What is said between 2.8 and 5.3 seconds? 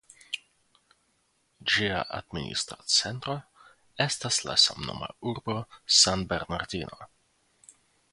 centro estas la samnoma